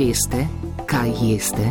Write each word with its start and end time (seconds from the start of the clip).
Veste, 0.00 0.46
kaj 0.86 1.10
jeste? 1.22 1.64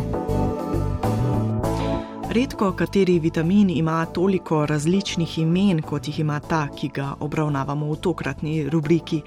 Redko 2.30 2.72
kateri 2.72 3.18
vitamin 3.18 3.70
ima 3.70 4.06
toliko 4.06 4.66
različnih 4.66 5.38
imen, 5.38 5.82
kot 5.82 6.08
jih 6.08 6.20
ima 6.20 6.40
ta, 6.40 6.68
ki 6.76 6.88
ga 6.94 7.14
obravnavamo 7.20 7.88
v 7.92 7.96
tokratni 7.96 8.68
rubriki. 8.70 9.22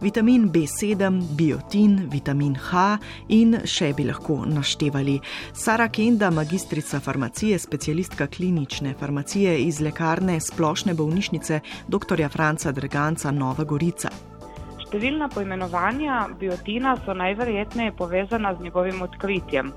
Vitamin 0.00 0.48
B7, 0.50 1.22
biotin, 1.36 2.08
vitamin 2.10 2.56
H 2.56 2.98
in 3.28 3.60
še 3.64 3.92
bi 3.94 4.08
lahko 4.08 4.40
naštevali. 4.46 5.20
Sara 5.52 5.86
Kenda, 5.88 6.30
magistrica 6.30 7.00
farmacije, 7.00 7.58
specialistka 7.58 8.26
klinične 8.26 8.96
farmacije 8.98 9.54
iz 9.68 9.78
lekarne 9.80 10.40
splošne 10.40 10.94
bolnišnice 10.94 11.60
dr. 11.88 12.26
Franca 12.28 12.72
Drganca 12.72 13.30
Nova 13.30 13.64
Gorica. 13.64 14.10
Številna 14.88 15.26
poimenovanja 15.28 16.18
biotina 16.40 16.94
so 17.04 17.12
najverjetneje 17.12 17.92
povezana 17.98 18.54
z 18.56 18.64
njegovim 18.64 19.02
odkritjem. 19.04 19.68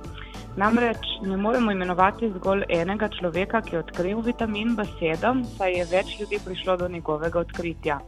Namreč 0.56 1.10
ne 1.28 1.36
moremo 1.36 1.74
imenovati 1.76 2.30
zgolj 2.38 2.64
enega 2.78 3.10
človeka, 3.18 3.60
ki 3.66 3.76
je 3.76 3.82
odkril 3.82 4.22
vitamin 4.24 4.72
B7, 4.78 5.44
saj 5.58 5.76
je 5.76 5.90
več 5.92 6.16
ljudi 6.22 6.40
prišlo 6.46 6.78
do 6.80 6.88
njegovega 6.96 7.44
odkritja. 7.44 8.00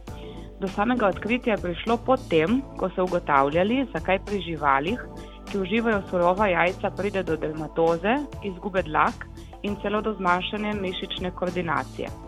Do 0.64 0.72
samega 0.72 1.12
odkritja 1.12 1.58
je 1.58 1.62
prišlo 1.66 2.00
potem, 2.08 2.62
ko 2.80 2.88
so 2.96 3.04
ugotavljali, 3.04 3.84
zakaj 3.92 4.24
pri 4.24 4.40
živalih, 4.48 5.06
ki 5.52 5.60
uživajo 5.60 6.02
surova 6.08 6.48
jajca, 6.48 6.96
pride 6.96 7.28
do 7.28 7.36
dermatoze, 7.36 8.16
izgube 8.48 8.80
dlak 8.88 9.28
in 9.60 9.76
celo 9.84 10.00
do 10.00 10.16
zmanjšanja 10.16 10.72
mišične 10.80 11.36
koordinacije. 11.36 12.23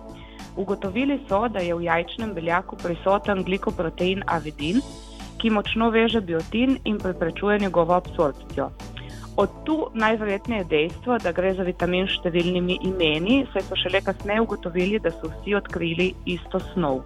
Ugotovili 0.56 1.20
so, 1.28 1.48
da 1.48 1.60
je 1.60 1.74
v 1.74 1.84
jajčnem 1.84 2.34
beljaku 2.34 2.76
prisoten 2.80 3.42
glikoprotein 3.44 4.22
avidin, 4.26 4.80
ki 5.36 5.52
močno 5.52 5.90
veže 5.90 6.20
biotin 6.20 6.78
in 6.84 6.98
preprečuje 6.98 7.58
njegovo 7.58 7.94
absorpcijo. 7.94 8.70
Od 9.36 9.50
tu 9.64 9.76
najverjetneje 9.94 10.64
dejstvo, 10.64 11.18
da 11.18 11.32
gre 11.32 11.52
za 11.54 11.62
vitamin 11.62 12.06
s 12.08 12.16
številnimi 12.16 12.78
imeni, 12.88 13.42
saj 13.52 13.66
so 13.66 13.76
šele 13.76 14.00
kasneje 14.00 14.40
ugotovili, 14.40 15.00
da 15.04 15.12
so 15.12 15.28
vsi 15.28 15.58
odkrili 15.58 16.14
isto 16.24 16.60
snov. 16.72 17.02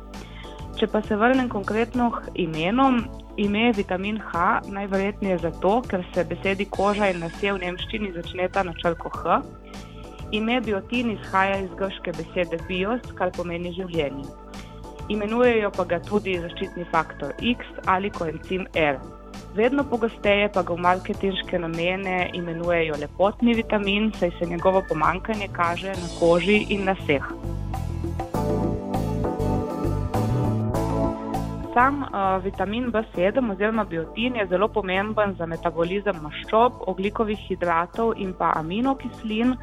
Če 0.79 0.87
pa 0.87 1.03
se 1.03 1.19
vrnem 1.19 1.49
konkretno 1.51 2.07
k 2.15 2.31
imenom, 2.45 3.03
ime 3.37 3.65
je 3.67 3.73
vitamin 3.83 4.21
H 4.31 4.61
najverjetneje 4.71 5.41
zato, 5.43 5.81
ker 5.83 6.07
se 6.15 6.25
besedi 6.25 6.69
koža 6.71 7.11
in 7.11 7.19
nasje 7.25 7.51
v 7.53 7.65
nemščini 7.65 8.13
začneta 8.15 8.63
na 8.63 8.77
črko 8.79 9.11
H. 9.11 9.43
Ime 10.33 10.61
biotin 10.61 11.11
izhaja 11.11 11.57
iz 11.59 11.71
grške 11.79 12.13
besede 12.15 12.59
bios, 12.69 13.01
kar 13.19 13.33
pomeni 13.35 13.73
življenje. 13.75 14.29
Imenujejo 15.11 15.71
pa 15.75 15.85
ga 15.91 15.99
tudi 16.07 16.37
zaščitni 16.39 16.87
faktor 16.93 17.33
X 17.53 17.67
ali 17.91 18.13
koencim 18.15 18.69
R. 18.79 19.01
Vedno 19.57 19.83
pogosteje 19.91 20.47
pa 20.55 20.63
ga 20.63 20.77
v 20.77 20.85
marketinške 20.87 21.59
namene 21.59 22.31
imenujejo 22.39 23.01
lepotni 23.03 23.57
vitamin, 23.59 24.13
saj 24.21 24.31
se 24.39 24.47
njegovo 24.47 24.85
pomankanje 24.89 25.51
kaže 25.53 25.99
na 25.99 26.11
koži 26.21 26.61
in 26.69 26.87
na 26.87 26.95
Sam 31.81 32.03
uh, 32.03 32.45
vitamin 32.45 32.93
B7 32.93 33.51
oziroma 33.53 33.85
biotin 33.85 34.35
je 34.37 34.45
zelo 34.47 34.67
pomemben 34.69 35.31
za 35.39 35.47
metabolizem 35.49 36.19
maščob, 36.21 36.83
oglikovih 36.93 37.39
hidratov 37.47 38.11
in 38.21 38.35
pa 38.37 38.51
aminokislin, 38.59 39.55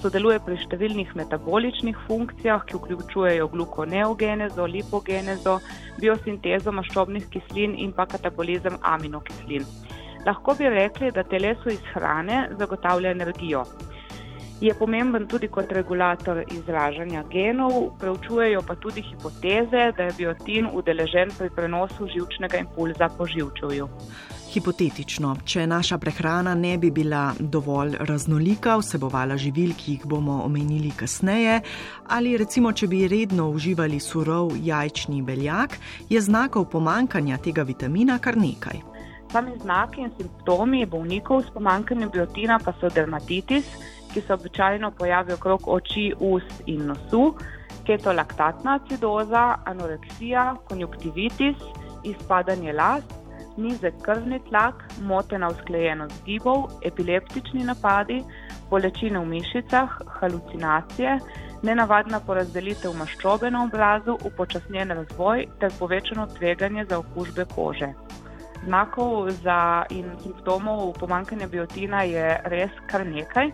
sodeluje 0.00 0.38
pri 0.46 0.56
številnih 0.62 1.10
metaboličnih 1.20 1.98
funkcijah, 2.06 2.64
ki 2.64 2.78
vključujejo 2.78 3.50
glukoneogenezo, 3.52 4.70
lipogenezo, 4.76 5.58
biosintezo 6.00 6.72
maščobnih 6.78 7.28
kislin 7.34 7.76
in 7.84 7.92
pa 7.92 8.08
katabolizem 8.08 8.80
aminokislin. 8.94 9.68
Lahko 10.24 10.56
bi 10.56 10.72
rekli, 10.72 11.12
da 11.12 11.28
telesu 11.28 11.76
iz 11.76 11.84
hrane 11.92 12.46
zagotavlja 12.56 13.12
energijo. 13.18 13.66
Je 14.60 14.74
pomemben 14.74 15.26
tudi 15.28 15.48
kot 15.52 15.72
regulator 15.72 16.38
izražanja 16.50 17.22
genov, 17.30 17.90
preučujejo 18.00 18.62
pa 18.66 18.74
tudi 18.74 19.02
hipoteze, 19.02 19.90
da 19.96 20.02
je 20.02 20.14
biotin 20.16 20.68
udeležen 20.72 21.30
pri 21.38 21.50
prenosu 21.56 22.08
žilčnega 22.08 22.62
impulza 22.64 23.08
po 23.18 23.26
žilčevju. 23.26 23.88
Hipotetično, 24.54 25.34
če 25.44 25.66
naša 25.66 25.98
prehrana 26.00 26.54
ne 26.54 26.78
bi 26.78 26.88
bila 26.90 27.34
dovolj 27.38 27.98
raznolika, 28.08 28.78
vsebovala 28.80 29.36
živil, 29.36 29.74
ki 29.76 29.98
jih 29.98 30.06
bomo 30.08 30.38
omenili 30.46 30.94
kasneje, 30.96 31.58
ali 32.08 32.36
recimo, 32.40 32.72
če 32.72 32.88
bi 32.88 33.02
redno 33.12 33.50
uživali 33.52 34.00
surov 34.00 34.54
jajčni 34.56 35.20
beljak, 35.22 35.76
je 36.08 36.20
znakov 36.20 36.70
pomankanja 36.72 37.36
tega 37.44 37.66
vitamina 37.68 38.16
kar 38.18 38.40
nekaj. 38.40 38.80
Sami 39.32 39.52
znaki 39.60 40.00
in 40.00 40.14
simptomi 40.16 40.86
bolnikov 40.86 41.42
s 41.44 41.52
pomankanjem 41.52 42.08
biotina 42.14 42.56
pa 42.62 42.72
so 42.80 42.88
dermatitis 42.88 43.68
ki 44.16 44.22
se 44.26 44.34
običajno 44.34 44.90
pojavijo 44.90 45.36
okrog 45.36 45.68
oči, 45.68 46.12
ust 46.20 46.62
in 46.66 46.86
nosu, 46.88 47.34
ketolaktatna 47.84 48.78
acidoza, 48.80 49.42
anoreksija, 49.72 50.44
konjunktivitis, 50.68 51.66
izpadanje 52.04 52.72
las, 52.72 53.04
nizek 53.56 53.98
krvni 54.06 54.38
tlak, 54.48 54.86
motena 55.10 55.50
usklejenost 55.52 56.24
gibov, 56.24 56.64
epileptični 56.88 57.68
napadi, 57.68 58.22
bolečine 58.70 59.20
v 59.20 59.28
mišicah, 59.34 60.00
halucinacije, 60.20 61.18
nenavadna 61.68 62.20
porazdelitev 62.24 62.96
maščobe 62.96 63.52
na 63.52 63.66
obrazu, 63.68 64.16
upočasnjen 64.24 64.96
razvoj 64.96 65.44
ter 65.60 65.76
povečano 65.78 66.26
tveganje 66.38 66.88
za 66.88 67.04
okužbe 67.04 67.44
kože. 67.54 67.92
Znakov 68.64 69.28
in 69.90 70.06
simptomov 70.22 70.92
pomankanja 70.98 71.46
biotina 71.46 72.02
je 72.02 72.40
res 72.44 72.70
kar 72.86 73.06
nekaj. 73.06 73.50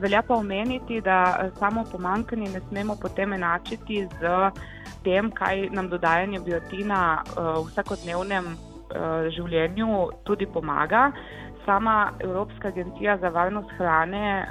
Velja 0.00 0.22
pa 0.22 0.34
omeniti, 0.34 1.00
da 1.00 1.50
samo 1.58 1.84
pomankanje 1.92 2.50
ne 2.50 2.60
smemo 2.68 2.96
potem 3.00 3.32
enačiti 3.32 4.06
z 4.20 4.50
tem, 5.04 5.30
kaj 5.30 5.68
nam 5.70 5.88
dodajanje 5.88 6.40
biotina 6.40 7.22
v 7.36 7.64
vsakodnevnem 7.68 8.56
življenju 9.36 10.10
tudi 10.24 10.46
pomaga. 10.46 11.10
Sama 11.64 12.12
Evropska 12.18 12.68
agencija 12.68 13.16
za 13.22 13.28
varnost 13.30 13.70
hrane 13.78 14.48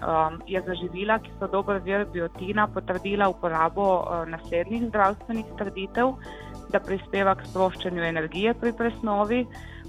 je 0.47 0.61
za 0.61 0.75
živila, 0.79 1.19
ki 1.19 1.31
so 1.39 1.47
dober 1.51 1.81
vir 1.83 2.05
biotina, 2.13 2.67
potrdila 2.71 3.27
uporabo 3.29 3.87
naslednjih 4.31 4.87
zdravstvenih 4.87 5.51
trditev, 5.59 6.13
da 6.71 6.79
prispeva 6.79 7.35
k 7.35 7.47
sproščanju 7.49 8.03
energije 8.07 8.53
pri 8.53 8.71
presnovi 8.71 9.41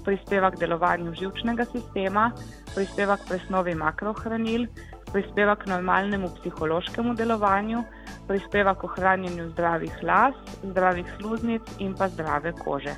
prispeva 0.05 0.51
k 0.51 0.59
delovanju 0.59 1.13
žilčnega 1.19 1.65
sistema, 1.65 2.31
prispeva 2.75 3.17
k 3.17 3.27
presnovi 3.29 3.75
makrohranil, 3.75 4.67
prispeva 5.11 5.55
k 5.55 5.69
normalnemu 5.69 6.29
psihološkemu 6.39 7.13
delovanju, 7.13 7.83
prispeva 8.27 8.75
k 8.75 8.83
ohranjanju 8.83 9.49
zdravih 9.49 10.03
las, 10.03 10.35
zdravih 10.63 11.15
sluznic 11.17 11.61
in 11.79 11.95
pa 11.97 12.09
zdrave 12.09 12.53
kože. 12.63 12.95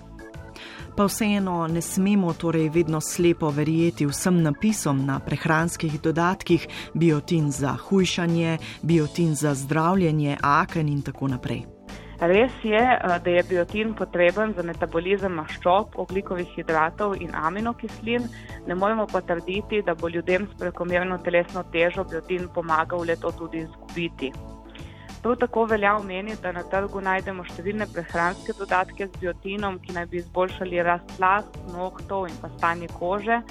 Pa 0.95 1.05
vseeno 1.05 1.67
ne 1.67 1.81
smemo 1.81 2.33
torej 2.33 2.69
vedno 2.69 3.01
slepo 3.01 3.49
verjeti 3.51 4.05
vsem 4.07 4.41
napisom 4.43 5.05
na 5.05 5.19
prehranskih 5.19 6.01
dodatkih, 6.01 6.67
biotin 6.93 7.51
za 7.51 7.75
hujšanje, 7.75 8.57
biotin 8.81 9.35
za 9.35 9.53
zdravljenje, 9.53 10.37
aken 10.41 10.89
in 10.89 11.01
tako 11.01 11.27
naprej. 11.27 11.74
Res 12.19 12.51
je, 12.63 12.79
eh, 12.79 13.19
da 13.23 13.29
je 13.29 13.43
biotin 13.43 13.93
potreben 13.93 14.53
za 14.55 14.63
metabolizem 14.63 15.33
maščob, 15.35 15.97
oglikovih 15.99 16.47
hidratov 16.55 17.17
in 17.19 17.35
aminokislin, 17.35 18.29
ne 18.67 18.75
moremo 18.75 19.05
pa 19.11 19.21
trditi, 19.21 19.81
da 19.83 19.95
bo 19.95 20.07
ljudem 20.07 20.47
s 20.47 20.59
prekomerno 20.59 21.17
telesno 21.17 21.63
težo 21.71 22.03
biotin 22.03 22.47
pomagal 22.55 23.03
le 23.05 23.15
to 23.15 23.31
tudi 23.31 23.65
izgubiti. 23.65 24.31
Prav 25.21 25.35
tako 25.35 25.65
velja 25.65 25.95
omeniti, 25.97 26.41
da 26.41 26.51
na 26.51 26.63
trgu 26.63 27.01
najdemo 27.01 27.43
številne 27.43 27.87
prehranske 27.91 28.53
dodatke 28.53 29.07
z 29.07 29.19
biotinom, 29.19 29.79
ki 29.81 29.95
naj 29.97 30.05
bi 30.05 30.21
izboljšali 30.21 30.83
rast 30.85 31.19
las, 31.19 31.47
nohtov 31.73 32.29
in 32.29 32.35
pa 32.41 32.49
stanje 32.57 32.87
kože. 32.93 33.41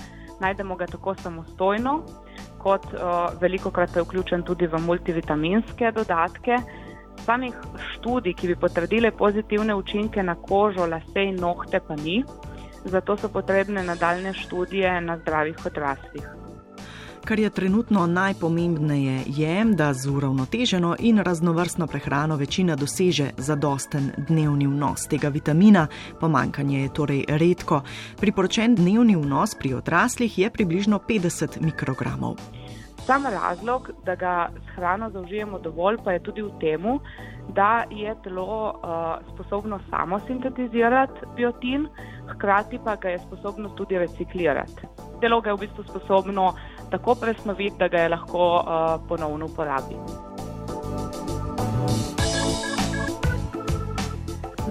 Najdemo 0.41 0.77
ga 0.77 0.87
tako 0.87 1.15
samostojno, 1.19 1.99
kot 2.63 2.87
uh, 2.95 3.35
veliko 3.43 3.71
krat 3.75 3.97
je 3.97 4.07
vključen 4.07 4.43
tudi 4.43 4.67
v 4.67 4.81
multivitaminske 4.87 5.91
dodatke 5.93 6.63
samih 7.25 7.55
študij, 7.93 8.35
ki 8.35 8.53
bi 8.53 8.57
potrdile 8.57 9.11
pozitivne 9.11 9.75
učinke 9.75 10.23
na 10.23 10.35
kožo, 10.35 10.87
lase 10.87 11.29
in 11.31 11.41
nohte, 11.41 11.81
pa 11.81 11.97
ni, 11.97 12.23
zato 12.85 13.17
so 13.17 13.29
potrebne 13.29 13.85
nadaljne 13.85 14.33
študije 14.33 15.01
na 15.01 15.19
zdravih 15.19 15.67
odraslih. 15.67 16.35
Kar 17.25 17.39
je 17.41 17.51
trenutno 17.51 18.07
najpomembneje, 18.07 19.23
je, 19.27 19.65
da 19.65 19.95
z 19.95 20.11
uravnoteženo 20.11 20.97
in 20.99 21.19
raznovrstno 21.19 21.87
prehrano 21.87 22.37
večina 22.37 22.77
doseže 22.77 23.31
zadosten 23.37 24.11
dnevni 24.29 24.67
vnos 24.67 25.07
tega 25.09 25.29
vitamina, 25.29 25.87
pomankanje 26.21 26.83
je 26.83 26.93
torej 26.93 27.25
redko. 27.29 27.81
Priporočen 28.21 28.75
dnevni 28.75 29.17
vnos 29.17 29.55
pri 29.55 29.75
odraslih 29.75 30.39
je 30.39 30.51
približno 30.51 31.01
50 31.09 31.61
mikrogramov. 31.61 32.37
Sam 33.07 33.27
razlog, 33.27 33.91
da 34.05 34.15
ga 34.15 34.49
s 34.57 34.77
hrano 34.77 35.11
zaužijemo 35.11 35.59
dovolj, 35.59 35.97
pa 36.05 36.13
je 36.13 36.23
tudi 36.23 36.43
v 36.43 36.51
tem, 36.61 36.99
da 37.49 37.85
je 37.91 38.15
telo 38.23 38.73
uh, 38.73 39.35
sposobno 39.35 39.81
samo 39.91 40.21
sintetizirati 40.27 41.27
biotin, 41.37 41.89
hkrati 42.33 42.79
pa 42.85 42.97
ga 42.97 43.09
je 43.09 43.19
sposobno 43.19 43.69
tudi 43.69 43.99
reciklirati. 43.99 44.87
telo 45.21 45.41
ga 45.41 45.51
je 45.51 45.57
v 45.57 45.61
bistvu 45.61 45.85
sposobno 45.85 46.55
tako 46.91 47.15
presnoviti, 47.15 47.77
da 47.79 47.89
ga 47.89 47.99
je 47.99 48.09
lahko 48.09 48.45
uh, 48.57 49.01
ponovno 49.09 49.47
uporabiti. 49.47 50.44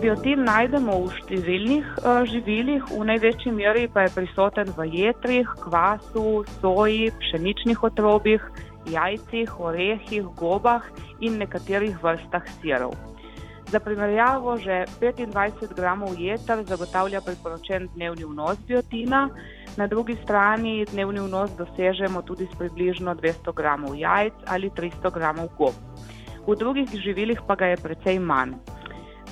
Biotin 0.03 0.41
najdemo 0.43 0.97
v 0.99 1.11
številnih 1.15 1.85
uh, 2.01 2.25
živilih, 2.27 2.89
v 2.91 3.05
največji 3.07 3.53
meri 3.55 3.85
pa 3.87 4.03
je 4.03 4.11
prisoten 4.11 4.67
v 4.75 4.89
jetrih, 4.91 5.47
kvasu, 5.63 6.43
soji, 6.57 7.05
pšeničnih 7.21 7.79
otrobih, 7.87 8.43
jajcih, 8.91 9.53
orehih, 9.63 10.27
gobah 10.35 10.83
in 11.23 11.39
nekaterih 11.39 11.95
vrstah 12.03 12.43
sirov. 12.57 12.97
Za 13.71 13.79
primerjavo, 13.79 14.57
že 14.59 14.83
25 14.99 15.71
gramov 15.71 16.19
jeter 16.19 16.67
zagotavlja 16.67 17.23
priporočen 17.23 17.87
dnevni 17.95 18.27
vnos 18.27 18.59
biotina, 18.67 19.29
na 19.79 19.87
drugi 19.87 20.19
strani 20.19 20.83
dnevni 20.91 21.23
vnos 21.23 21.55
dosežemo 21.55 22.27
tudi 22.27 22.51
s 22.51 22.59
približno 22.59 23.15
200 23.15 23.55
gramov 23.55 23.95
jajc 23.95 24.51
ali 24.51 24.67
300 24.67 25.15
gramov 25.15 25.47
gob. 25.55 25.79
V 26.43 26.59
drugih 26.59 26.91
živilih 26.91 27.39
pa 27.47 27.55
ga 27.55 27.71
je 27.71 27.79
precej 27.79 28.19
manj. 28.19 28.59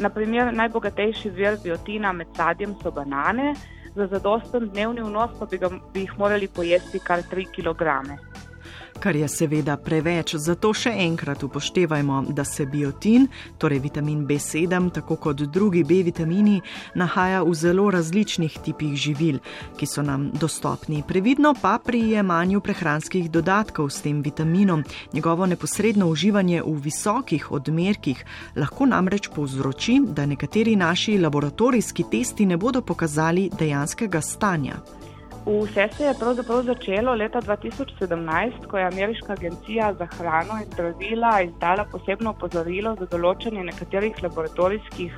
Naprimer, 0.01 0.49
najbogatejši 0.57 1.29
vir 1.35 1.59
biotina 1.61 2.11
med 2.13 2.33
sadjem 2.37 2.73
so 2.81 2.91
banane, 2.91 3.53
za 3.95 4.07
zadosten 4.07 4.69
dnevni 4.71 5.03
vnos 5.05 5.33
pa 5.39 5.45
bi, 5.45 5.59
ga, 5.61 5.69
bi 5.93 6.05
jih 6.07 6.17
morali 6.17 6.47
pojesti 6.47 7.01
kar 7.05 7.21
3 7.33 7.49
kg 7.53 7.89
kar 9.01 9.15
je 9.15 9.27
seveda 9.27 9.77
preveč. 9.81 10.35
Zato 10.37 10.69
še 10.77 10.93
enkrat 11.03 11.43
upoštevajmo, 11.43 12.21
da 12.29 12.45
se 12.45 12.65
biotin, 12.69 13.27
torej 13.57 13.81
vitamin 13.81 14.23
B7, 14.29 14.91
tako 14.93 15.17
kot 15.17 15.41
drugi 15.41 15.83
B 15.83 16.03
vitamini, 16.05 16.61
nahaja 16.95 17.41
v 17.43 17.55
zelo 17.57 17.89
različnih 17.91 18.59
tipih 18.63 18.93
živil, 18.95 19.41
ki 19.77 19.89
so 19.89 20.05
nam 20.05 20.29
dostopni. 20.37 21.01
Previdno 21.07 21.55
pa 21.61 21.77
pri 21.83 22.03
jemanju 22.13 22.61
prehranskih 22.61 23.29
dodatkov 23.31 23.89
s 23.89 24.05
tem 24.05 24.21
vitaminom. 24.21 24.83
Njegovo 25.13 25.49
neposredno 25.49 26.07
uživanje 26.07 26.61
v 26.61 26.77
visokih 26.85 27.51
odmerkih 27.51 28.25
lahko 28.55 28.85
namreč 28.85 29.31
povzroči, 29.33 29.99
da 30.05 30.25
nekateri 30.25 30.75
naši 30.75 31.17
laboratorijski 31.17 32.05
testi 32.11 32.45
ne 32.45 32.57
bodo 32.57 32.81
pokazali 32.81 33.49
dejanskega 33.59 34.21
stanja. 34.21 35.00
Vse 35.45 35.87
se 35.97 36.03
je 36.03 36.13
pravzaprav 36.19 36.63
začelo 36.63 37.13
leta 37.15 37.41
2017, 37.41 38.65
ko 38.67 38.77
je 38.77 38.85
Ameriška 38.85 39.33
agencija 39.33 39.93
za 39.93 40.05
hrano 40.05 40.59
in 40.61 40.71
zdravila 40.73 41.41
izdala 41.41 41.85
posebno 41.91 42.29
opozorilo 42.29 42.95
za 42.99 43.07
določanje 43.09 43.63
nekaterih 43.63 44.21
laboratorijskih 44.23 45.15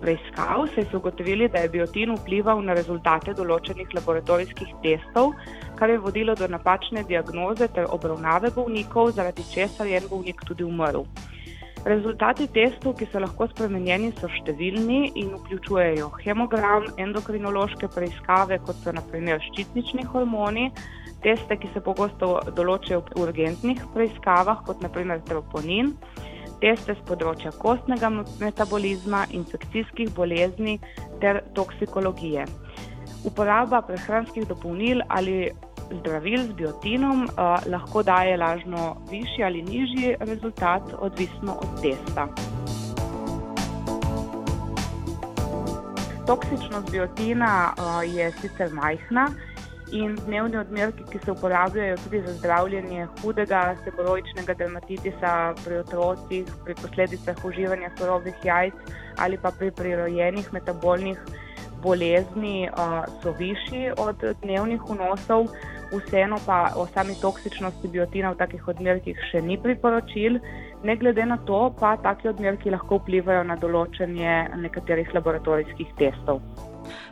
preiskav. 0.00 0.68
Se 0.74 0.86
so 0.90 1.00
ugotovili, 1.00 1.48
da 1.48 1.58
je 1.58 1.68
biotin 1.68 2.14
vplival 2.14 2.62
na 2.62 2.78
rezultate 2.78 3.34
določenih 3.34 3.90
laboratorijskih 3.98 4.70
testov, 4.84 5.32
kar 5.74 5.90
je 5.90 5.98
vodilo 5.98 6.38
do 6.38 6.46
napačne 6.46 7.02
diagnoze 7.08 7.66
ter 7.66 7.90
obravnave 7.90 8.54
bolnikov, 8.54 9.16
zaradi 9.18 9.50
česar 9.50 9.90
je 9.90 9.98
en 9.98 10.06
bolnik 10.10 10.46
tudi 10.46 10.62
umrl. 10.62 11.02
Rezultati 11.86 12.48
testov, 12.50 12.96
ki 12.98 13.06
so 13.12 13.20
lahko 13.22 13.46
spremenjeni, 13.46 14.08
so 14.18 14.26
številni 14.40 15.12
in 15.20 15.28
vključujejo 15.36 16.08
hemogram, 16.24 16.88
endokrinološke 16.98 17.86
preiskave, 17.94 18.58
kot 18.66 18.80
so 18.82 18.90
naprimer 18.96 19.38
ščitnični 19.44 20.02
hormoni, 20.10 20.64
teste, 21.22 21.54
ki 21.54 21.70
se 21.70 21.82
pogosto 21.86 22.32
določajo 22.58 23.04
v 23.06 23.20
urgentnih 23.22 23.84
preiskavah, 23.94 24.64
kot 24.66 24.82
naprimer 24.82 25.22
troponin, 25.30 25.92
teste 26.58 26.96
z 26.96 27.06
področja 27.06 27.54
kostnega 27.62 28.10
metabolizma, 28.42 29.22
infekcijskih 29.38 30.10
bolezni 30.18 30.80
ter 31.22 31.44
toksikologije. 31.54 32.48
Uporaba 33.30 33.84
prehranskih 33.86 34.50
dopolnil 34.50 35.06
ali 35.06 35.52
zdravil 35.90 36.42
z 36.42 36.52
biotinom 36.52 37.24
uh, 37.24 37.60
lahko 37.66 38.02
daje 38.02 38.36
lažno 38.36 38.96
višji 39.10 39.44
ali 39.44 39.62
nižji 39.62 40.16
rezultat, 40.20 40.82
odvisno 40.98 41.56
od 41.62 41.82
testa. 41.82 42.28
Toksičnost 46.26 46.90
biotina 46.90 47.72
uh, 47.78 48.14
je 48.14 48.32
sicer 48.40 48.72
majhna 48.72 49.30
in 49.92 50.16
dnevni 50.26 50.56
odmerki, 50.58 51.04
ki 51.12 51.18
se 51.24 51.30
uporabljajo 51.32 51.96
tudi 52.04 52.22
za 52.26 52.32
zdravljenje 52.32 53.06
hudega 53.22 53.76
seboroičnega 53.84 54.54
dermatitisa 54.54 55.54
pri 55.64 55.78
otrocih, 55.78 56.46
pri 56.64 56.74
posledicah 56.74 57.44
uživanja 57.44 57.90
surovih 57.98 58.34
jajc 58.44 58.74
ali 59.16 59.38
pa 59.38 59.50
pri 59.50 59.70
prirojenih 59.70 60.52
metabolnih 60.52 61.18
bolezni, 61.82 62.68
uh, 62.72 63.04
so 63.22 63.32
višji 63.38 63.92
od 63.96 64.24
dnevnih 64.42 64.80
vnosov 64.88 65.46
vseeno 65.92 66.38
pa 66.46 66.72
o 66.76 66.86
sami 66.86 67.14
toksičnosti 67.20 67.88
biotina 67.88 68.32
v 68.32 68.40
takih 68.42 68.68
odmerkih 68.68 69.18
še 69.30 69.42
ni 69.42 69.58
priporočil. 69.58 70.40
Ne 70.84 70.96
glede 70.96 71.24
na 71.26 71.38
to, 71.48 71.72
pa 71.80 71.96
taki 71.96 72.28
odmerki 72.28 72.70
lahko 72.70 73.00
vplivajo 73.00 73.44
na 73.48 73.56
določanje 73.56 74.58
nekaterih 74.62 75.14
laboratorijskih 75.14 75.94
testov. 75.98 76.42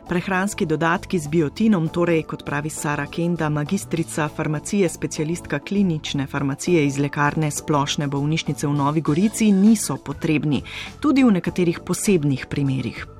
Prehranski 0.05 0.67
dodatki 0.69 1.19
z 1.19 1.27
biotinom, 1.33 1.89
torej, 1.89 2.21
kot 2.29 2.45
pravi 2.45 2.69
Sara 2.69 3.07
Kenda, 3.11 3.49
magistrica 3.49 4.27
farmacije, 4.29 4.89
specialistka 4.89 5.59
klinične 5.59 6.27
farmacije 6.27 6.85
iz 6.85 6.99
lekarne 7.01 7.49
splošne 7.51 8.07
bolnišnice 8.07 8.67
v 8.67 8.73
Novi 8.77 9.01
Gorici, 9.01 9.49
niso 9.51 9.97
potrebni, 9.97 10.61
tudi 11.01 11.25
v 11.25 11.33
nekaterih 11.39 11.81
posebnih 11.83 12.47
primerjih. 12.47 13.14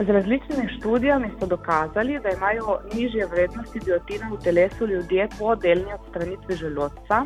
Z 0.00 0.08
različnimi 0.08 0.68
študijami 0.78 1.28
so 1.40 1.46
dokazali, 1.46 2.20
da 2.22 2.30
imajo 2.30 2.78
nižje 2.94 3.26
vrednosti 3.26 3.80
biotina 3.84 4.30
v 4.32 4.38
telesu 4.44 4.86
ljudje 4.86 5.28
po 5.38 5.54
delni 5.54 5.92
odstranitvi 5.94 6.54
želodca, 6.56 7.24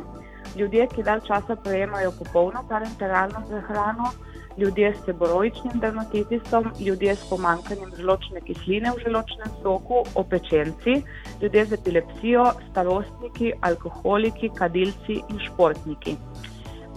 ljudje, 0.57 0.87
ki 0.95 1.03
dalj 1.03 1.21
časa 1.27 1.57
prejemajo 1.57 2.11
popolno 2.19 2.65
parenteralno 2.69 3.43
prehrano, 3.49 4.11
ljudje 4.59 4.95
s 4.95 5.05
seboroičnim 5.05 5.79
dermatitisom, 5.81 6.65
ljudje 6.87 7.15
s 7.15 7.29
pomankanjem 7.31 7.95
žločne 8.01 8.41
kisline 8.41 8.91
v 8.91 9.07
žločnem 9.07 9.55
soku, 9.63 10.03
opečenci, 10.15 11.03
ljudje 11.43 11.65
z 11.65 11.73
epilepsijo, 11.73 12.45
starostniki, 12.71 13.53
alkoholiki, 13.61 14.51
kadilci 14.59 15.23
in 15.31 15.39
športniki. 15.47 16.17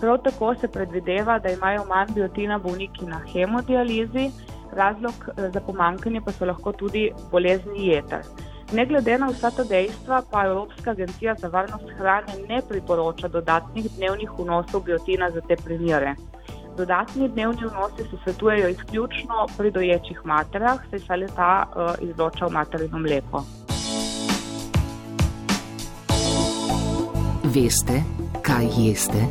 Prav 0.02 0.18
tako 0.24 0.56
se 0.56 0.68
predvideva, 0.68 1.40
da 1.40 1.50
imajo 1.50 1.86
manj 1.86 2.14
biotina 2.16 2.58
bolniki 2.58 3.06
na 3.06 3.22
hemodializi, 3.34 4.32
razlog 4.74 5.14
eh, 5.30 5.50
za 5.54 5.62
pomankanje 5.62 6.22
pa 6.22 6.32
so 6.32 6.46
lahko 6.46 6.72
tudi 6.72 7.12
bolezni 7.32 7.88
jeter. 7.88 8.24
Ne 8.74 8.86
glede 8.86 9.18
na 9.18 9.28
vsa 9.32 9.52
ta 9.52 9.64
dejstva, 9.64 10.22
pa 10.32 10.46
Evropska 10.46 10.92
agencija 10.92 11.36
za 11.40 11.48
varnost 11.48 11.90
hrane 11.98 12.34
ne 12.50 12.62
priporoča 12.70 13.28
dodatnih 13.28 13.92
dnevnih 13.96 14.30
vnosov 14.40 14.84
biotina 14.84 15.32
za 15.32 15.42
te 15.42 15.56
primere. 15.56 16.16
Dodatni 16.78 17.30
dnevni 17.30 17.62
vnosi 17.62 18.10
se 18.10 18.18
svetujejo 18.24 18.68
izključno 18.70 19.48
pri 19.58 19.72
doječih 19.72 20.20
materah, 20.26 20.80
saj 20.90 21.00
se 21.00 21.16
le 21.16 21.28
ta 21.36 21.66
uh, 21.66 22.10
izloča 22.10 22.46
v 22.46 22.52
materino 22.52 23.00
mleko. 23.00 23.44
Veste, 27.56 28.04
kaj 28.42 28.68
jeste? 28.78 29.24